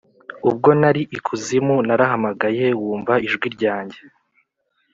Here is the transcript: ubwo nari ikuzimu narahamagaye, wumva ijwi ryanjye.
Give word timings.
ubwo 0.49 0.69
nari 0.79 1.01
ikuzimu 1.17 1.75
narahamagaye, 1.87 2.65
wumva 2.81 3.13
ijwi 3.27 3.47
ryanjye. 3.55 3.99